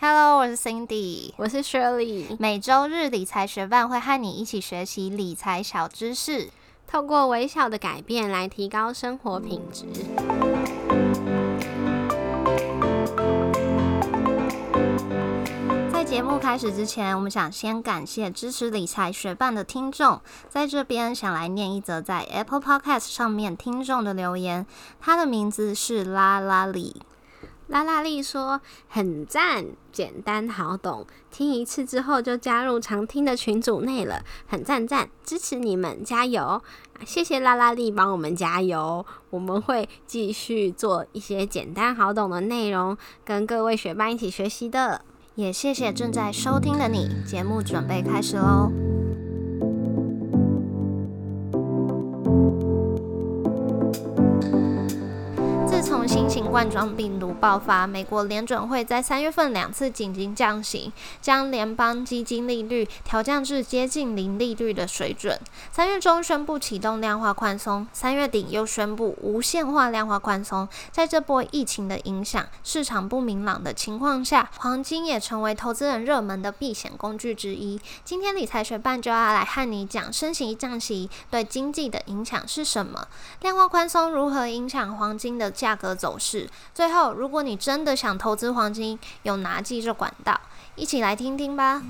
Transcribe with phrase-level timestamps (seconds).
[0.00, 2.36] Hello，我是 Cindy，我是 Shirley。
[2.38, 6.50] 每周日理财学伴会和你一起学习理财小知识，
[6.86, 9.86] 透过微小的改变来提高生活品质。
[15.92, 24.66] 在节目开始之前，我们想先感谢支持理财学伴的听众，在这边想来念一则在 Apple Podcast 上面听众的留言，
[25.00, 27.00] 他的名字是拉拉里。
[27.74, 36.62] 拉拉丽说：“很赞，简单好懂，听一次之后就加入常听的群组内了，很赞赞，支持你们，加油！
[37.04, 45.02] 谢谢拉拉丽帮我们加油，我们会继续做一些简单好懂的内容，跟各位学伴一起学习的。
[45.34, 48.70] 也谢谢正在收听的你，节目准备开始喽。”
[56.54, 65.36] 冠状病毒爆发，美国联准会在三月份两次紧急降息，将联邦基金利率调降至接近零利率的水准。
[65.72, 70.68] 三月中宣布启动量化宽松，三月底又宣布无限化量化宽松。
[70.92, 77.80] 在这波疫情的影响、市场不明朗的情况下，黄金也成为投资人热门的避险工具之一。
[78.04, 83.08] 今天理财学办就要来和你讲升息降息对经济的影响是什么，
[83.40, 85.74] 量化宽松如何影响黄金的价。
[85.74, 86.43] 格走势。
[86.74, 90.40] 最后，如果你真的想投资黄金，有哪几个管道？
[90.76, 91.82] 一起来听听吧。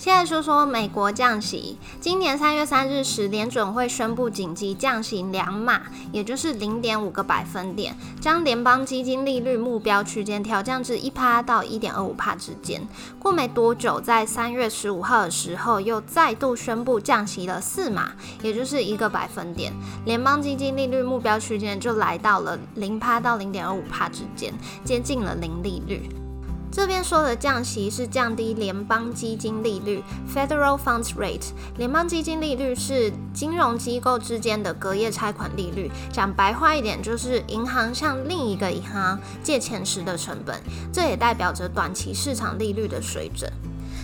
[0.00, 1.76] 现在说说美国降息。
[2.00, 12.80] 今年三月三日时，联准会宣布紧急降息两码，也就是零点五个百分点，将联邦基金利率目标区间调降至一趴到一点二五帕之间。
[13.18, 19.70] 过没多久，在三月十五号的时候，又再度宣布降息了四码，也就是一个百分点，
[20.06, 26.08] 联邦基金利率目标区间就来到了零趴到零点二五帕之间，接近了零利率。
[26.72, 31.48] 这边说的降息是降低联邦基金利率 （Federal Funds Rate）。
[31.78, 40.60] 联邦基金利率是金融机构之间的隔夜拆款利率，讲白话一点就是银行向另一个银行借钱时的成本。
[40.92, 43.50] 这也代表着短期市场利率的水准。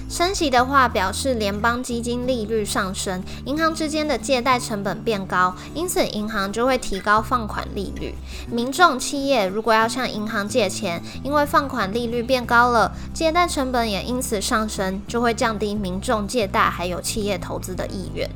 [0.09, 8.15] 升息的话，表示联邦基金利率上升，银行之间的借贷成本变高，因此银行就会提高放款利率。
[8.51, 18.31] 民众企业如果要向银行借钱，因为放款利率变高了，借贷成本也因此上升，就会降低民众借贷还有企业投资的意愿。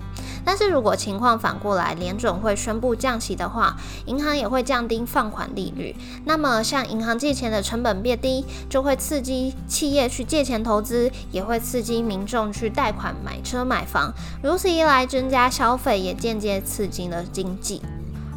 [0.45, 5.95] 但是如果情况反过来，联准会宣布降息的话，银行也会降低放款利率。
[6.25, 14.13] 那么向银行借钱的成本变低，就会刺激企业去借钱投资，也会刺激民众去贷款买车买房。
[14.43, 17.83] 如此一来，增加消费，也间接刺激了经济。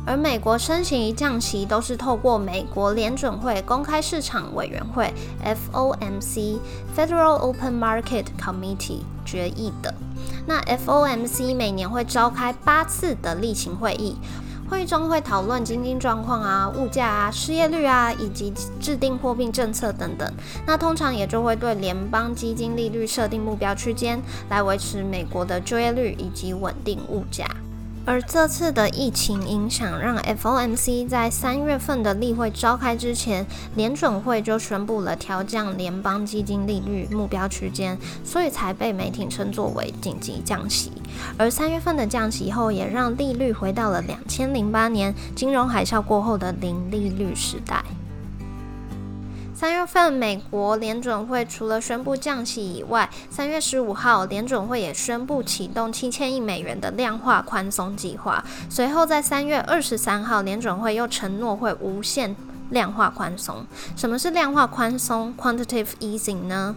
[0.05, 5.13] 而美国升息降息都是透过美国联准会公开市场委员会
[5.45, 9.93] （FOMC，Federal Open Market Committee） 决议的。
[10.45, 14.17] 那 FOMC 每年会召开八次的例行会议，
[14.69, 20.33] 会议中会讨论经济状况啊、物价啊、失业率啊，以及制定货币政策等等。
[20.65, 27.45] 那通常也就会对联邦基金利率设定目标区间，来维持美国的就业率以及稳定物价。
[28.05, 40.91] 而这次的疫情影响，让 FOMC 在三月份的例会召开之前，联准会就宣布了调降联邦基金利率目标区间，所以才被媒体称作为紧急降息。
[41.37, 47.83] 而三月份的降息后，也让利率回到了两千零八年金融海啸过后的零利率时代。
[49.63, 58.43] 三月份，美国联准会除了宣布降息以外，三月十五号，联准会也宣布启动七千亿美元的量化宽松计划。
[58.69, 62.35] 随后，在三月二十三号，联准会又承诺会无限
[62.71, 63.65] 量化宽松。
[63.95, 66.75] 什么是量化宽松 （quantitative easing） 呢？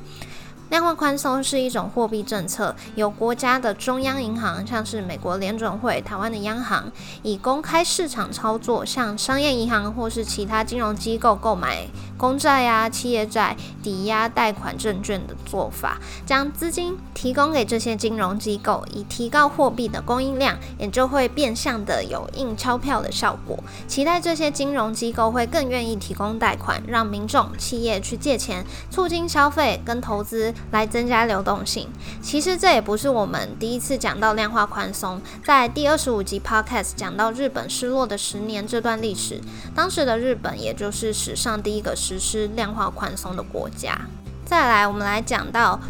[0.68, 6.90] 量化宽松是一种货币政策，由国家的中央银行，像是美国联准会、台湾的央行，
[7.22, 23.56] 以公开市场操作，向商业银行或是其他金融机构购买公债呀、企业债、抵押贷款证券的做法，将资金提供给这些金融机构，以提高货币的供应量，也就会变相的有印钞票的效果。
[23.86, 30.52] 期待这些金融机构会更愿意提供贷款，让民众、企业去借钱，促进消费跟投资。
[30.70, 31.88] 来增加流动性。
[32.20, 39.40] 其实这也不是我们第一次讲到量化宽松，在第二十五集 Podcast 讲到日本失落的十年这段历史，
[39.74, 43.98] 当时的日本也就是史上第一个实施量化宽松的国家。
[44.44, 45.80] 再来，我们来讲到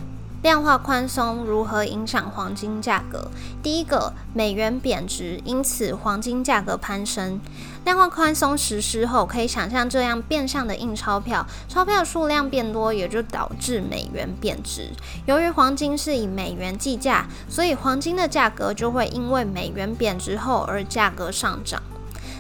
[0.43, 3.31] 量化宽松如何影响黄金价格？
[3.63, 7.41] 第一个，美元贬值，因此黄金价格攀升。
[7.85, 14.91] 量化宽松实施后，可以想象这样变相的印钞票，钞票数量变多，也就导致美元贬值。
[15.25, 21.83] 由于黄金是以美元计价，所以黄金的价格就会因为美元贬值后而价格上涨。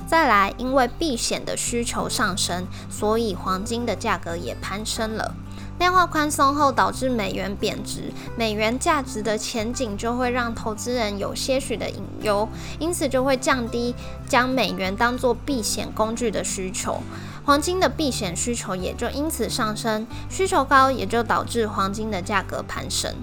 [0.06, 5.34] 再来，因为避险的需求上升，所以黄金的价格也攀升了。
[5.78, 13.94] 量化宽松后导致美元贬值，美元价值的前景就会让投资人有些许的隐忧，因此就会降低
[14.26, 17.02] 将美元当作避险工具的需求，
[17.44, 23.14] 黄金的避险需求也就因此上升，需求高也就导致黄金的价格攀升。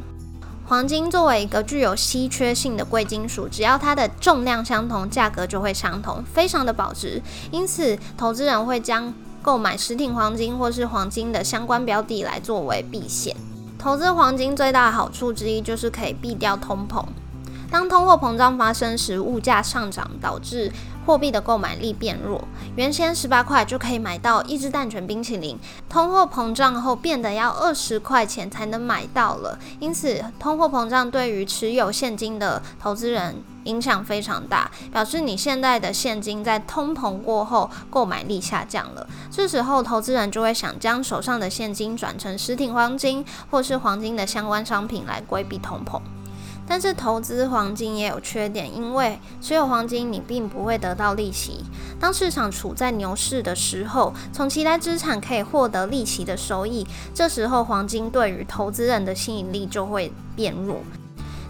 [0.66, 7.22] 黄金作为一个具有稀缺性的贵金属，只要它的重量相同，价格就会相同，非常的保值，
[7.52, 9.12] 因此投资人会将。
[9.44, 13.36] 购买实体黄金或是黄金的相关标的来作为避险。
[13.78, 17.04] 投资黄金最大的好处之一就是可以避掉通膨。
[17.74, 20.72] 当通货膨胀发生时，物价上涨导致
[21.08, 22.48] 货币的购买力变弱。
[22.76, 25.58] 原先十八块就可以买到一支蛋卷冰淇淋，
[25.90, 29.58] 通货膨胀后变得要二十块钱才能买到了。
[29.80, 39.08] 因此，通货膨胀对于持有现金的投资人影响非常大，表示你现在的现金在通膨过后购买力下降了。
[39.32, 46.00] 这时候，投资人就会想将手上的现金转成实体黄金或是黄金的相关商品来规避通膨。
[46.66, 51.66] 但是投资黄金也有缺点，因为持有黄金你并不会得到利息。
[52.00, 60.82] 当市场处在牛市的时候，从其他资产可以获得利息的收益，这时候黄金对于投资人的吸引力就会变弱。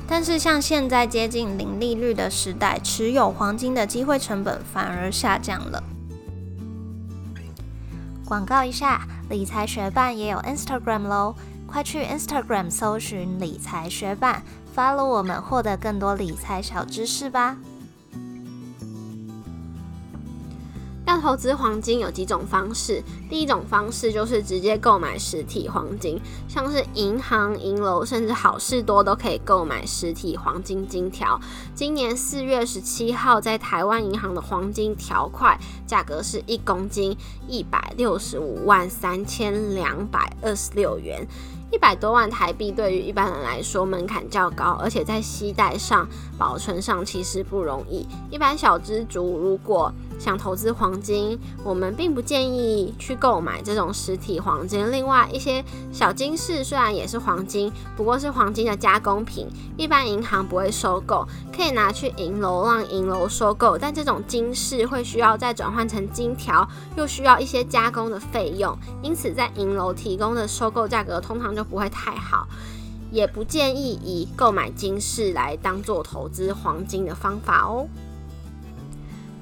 [0.08, 5.82] 但是像现在接近零利率的时代，持有黄金的机会成本反而下降了。
[8.26, 11.36] 广告一下，理财学办也有 Instagram 喽，
[11.68, 14.44] 快去 Instagram 搜寻理财学办。
[14.76, 17.58] Follow 我们，获得更多理财小知识吧。
[21.06, 31.40] 要投资黄金有几种方式，第一种方式就是直接购买实体黄金，像是银行、银楼，甚至好事多都可以购买实体黄金金条。
[31.76, 35.56] 今年四月十七号，在台湾银行的黄金条块
[35.86, 37.16] 价格是一公斤
[37.48, 41.28] 一百六十五万三千两百二十六元。
[41.74, 48.08] 一百多万台币对于一般人来说门槛较高，而且在携带上、保存上其实不容易。
[48.30, 54.92] 一般小资族如果想投资黄金，我们并不建议去购买这种实体黄金。
[54.92, 63.78] 另外，一些小金饰虽然也是黄金，不过是黄金的加工品，一般银行不会收购，可以拿去银楼让银楼收购。
[63.78, 72.48] 但这种金饰会需要再转换成金条，又需要一些加工的费用，因此在银楼提供的收购价格通常就不会太好，
[73.12, 77.88] 也不建议以购买金饰来当做投资黄金的方法哦。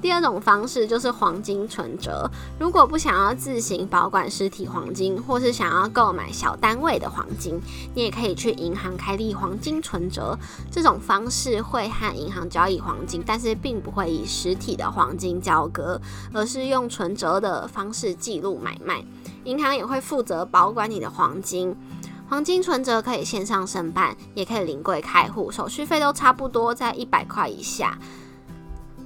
[0.02, 2.28] 第二种方式就是黄金存折。
[2.58, 7.62] 如果不想要自行保管实体黄金，或是想要购买小单位的黄金，
[7.94, 10.36] 你也可以去银行开立黄金存折。
[10.72, 16.00] 这种方式会和银行交易黄金，但是并不会以实体的黄金交割，
[16.32, 19.04] 而是用存折的方式记录买卖。
[19.44, 21.76] 银行也会负责保管你的黄金。
[22.28, 27.96] 黄金存折可以线上申办，也可以临柜开户，手续费都差不多在一百块以下。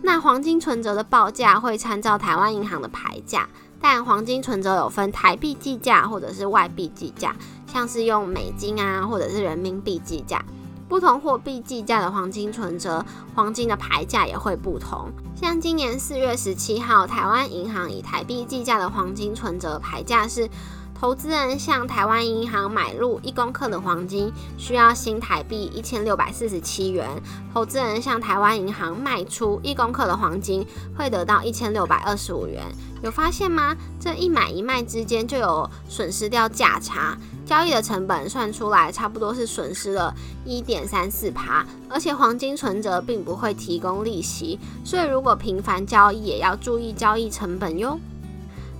[0.07, 3.49] 那黄金存折的报价会参照台湾银行的牌价，
[3.81, 7.35] 但黄金存折有分台币计价或者是外币计价，
[7.67, 10.45] 像是用美金啊或者是人民币计价，
[10.89, 15.11] 不同货币计价的黄金存折，黄金的牌价也会不同。
[15.35, 20.49] 像今年四月十七号，台湾银行以台币计价的黄金存折牌价是。
[20.99, 27.07] 投资人向台湾银行买入一公克的黄金，需要新台币一千六百四十七元；
[27.53, 32.65] 投资人向台湾银行卖出一公克的黄金，会得到一千六百二十五元。
[33.03, 33.77] 有发现吗？
[34.01, 40.15] 这一买一卖之间就有损失掉价差，交易的成本算出来差不多是损失了
[40.47, 41.65] 一点三四趴。
[41.91, 48.01] 而且黄金存折并不会提供利息，所以如果频繁交易，也要注意交易成本哟。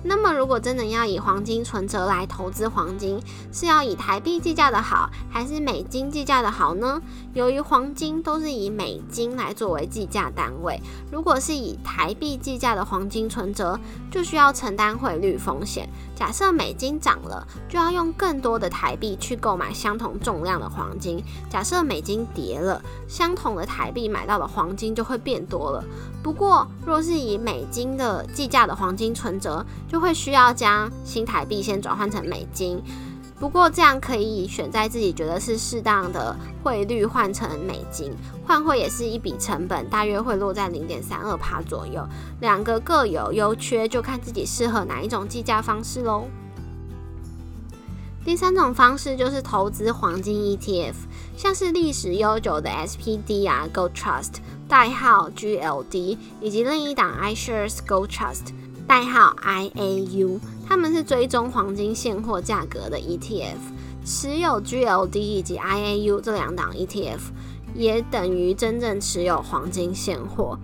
[0.03, 3.19] 那么，如果真的要以黄金存折来投资黄金，
[3.51, 7.01] 是要以台币计价的好，还是美金计价的好呢？
[7.33, 10.79] 由于黄金都是以美金来作为计价单位，
[11.11, 13.77] 如果是以台币计价的黄金存折，
[14.09, 15.89] 就需要承担汇率风险。
[16.15, 25.83] 假设美金涨了，就要用更多的台币去购买相同重量的黄金；假设美金跌了，相同的台币买到的黄金就会变多了。
[26.23, 32.81] 不过，若是以美金的计价的黄金存折，就会需要将新台币先转换成美金，
[33.39, 38.11] 不过这样可以选在自己觉得是适当的汇率换成美金，
[38.45, 42.05] 换汇也是一笔成本，大约会落在零点三二趴左右。
[42.41, 46.25] 两个各有优缺，就看自己适合哪一种计价方式喽。
[48.25, 50.95] 第三种方式就是投资黄金 ETF，
[51.37, 54.33] 像是历史悠久的 SPD 啊 Gold Trust，
[54.67, 58.51] 代号 GLD，以及另一档 iShares Gold Trust，
[58.87, 60.39] 代号 IAU。
[60.67, 63.57] 他们是追踪黄金现货价格的 ETF，
[64.05, 67.19] 持有 GLD 以及 IAU 这两档 ETF，
[67.73, 70.57] 也等于真正持有黄金现货。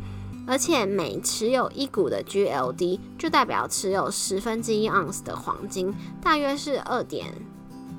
[0.46, 7.34] 而且每持有一股的 GLD，就代表持有十分之一盎司的黄金，大约是二点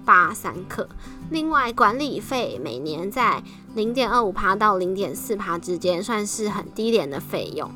[0.04, 0.86] 八三克。
[1.30, 3.42] 另外，管理费每年在
[3.74, 7.70] 零点二五趴到零点四趴之间，算是很低廉的费用。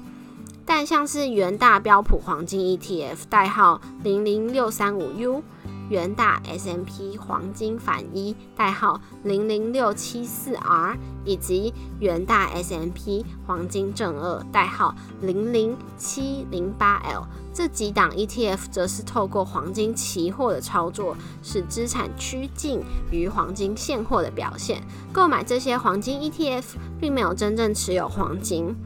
[0.69, 5.43] 但像是元大标普黄金 ETF 代号零零六三五 U，
[5.89, 24.83] 元大 S M P 黄金反一代号零零六七四 R，以及元大 S M P 黄金正二代号零零七零八 L 这几档 ETF，则是透过黄金期货的操作，使资产趋近于黄金现货的表现。
[25.15, 26.65] 购买这些黄金 ETF，
[27.01, 28.77] 并没有真正持有黄金。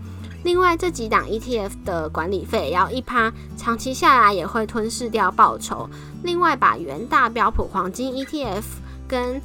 [0.45, 5.89] 另外，这几档 ETF 的管理费也要一趴，长期下来也会吞噬掉报酬。
[6.25, 8.63] 另外，把元大标普黄金 ETF
[9.07, 9.41] 跟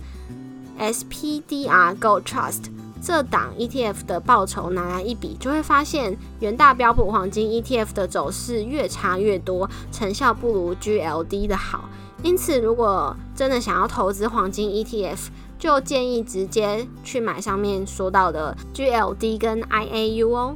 [0.79, 2.65] SPDR Gold Trust
[3.01, 11.87] 这档 ETF 的报酬拿来一比，就会发现元大标普黄金 ETF 的走势越差越多，成效不如 GLD 的好。
[12.23, 15.27] 因此，如果真的想要投资黄金 ETF，
[15.59, 20.55] 就建议直接去买上面说到的 GLD 跟 IAU 哦。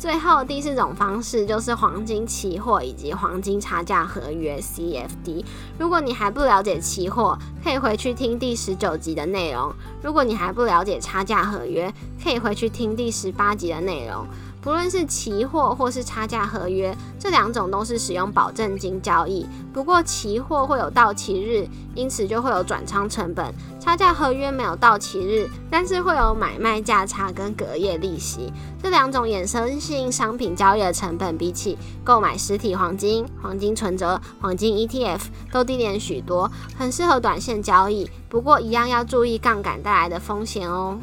[0.00, 5.44] 最后第四种方式就是黄金期货以及黄金差价合约 （CFD）。
[5.78, 9.70] 如果你还不了解期货，可以回去听第十九集的内容；
[10.02, 11.92] 如果你还不了解差价合约，
[12.24, 14.26] 可以回去听第十八集的内容。
[14.62, 19.46] 不论是期货或是差价合约，这两种都是使用保证金交易。
[19.72, 23.46] 不过期货会有到期日，因此就会有转仓成本；
[23.80, 28.52] 差价合约没有到期日，但是会有买卖价差跟隔夜利息。
[28.82, 38.10] 这两种衍生性商品交易的成本，比起购买实体黄金、黄金存折、黄金 ETF 都低廉许多，很适合短线交易。
[38.28, 40.98] 不过一样要注意杠杆带来的风险哦。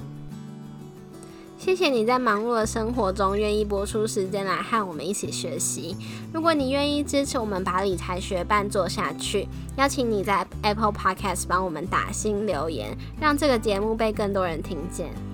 [1.57, 5.97] 谢谢你在忙碌的生活中愿意播出时间来和我们一起学习。
[6.31, 15.26] 如果你愿意支持我们把理财学伴做下去，邀请你在 Apple Podcast 帮我们打新留言，让这个节目被更多人听见。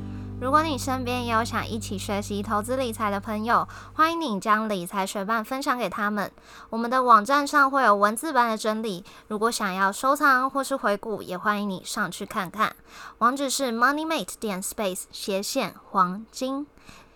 [0.43, 6.29] 如果你身边也有想一起学习投资理财的朋友，欢迎你将理财学伴分享给他们。
[6.69, 12.75] 我们的网站上会有文字版的整理，如果想要收藏或是回顾，也欢迎你上去看看。
[13.19, 16.67] 网址是 moneymate 点 space 斜线黄金，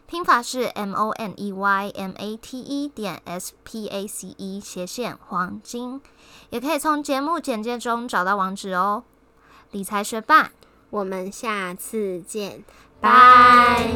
[0.06, 4.34] 拼法是 m o n e y m a t e 点 s p a c
[4.38, 6.00] e 斜线黄金，
[6.52, 9.04] 也可以从节目简介中找到网址哦。
[9.72, 10.52] 理财学伴，
[10.90, 12.64] 我们下次见。
[13.00, 13.92] 拜。